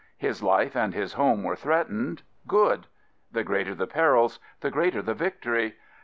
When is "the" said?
3.31-3.43, 3.75-3.85, 4.61-4.71, 5.03-5.13